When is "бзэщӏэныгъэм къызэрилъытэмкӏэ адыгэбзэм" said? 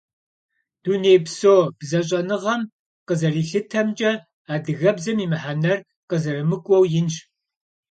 1.79-5.17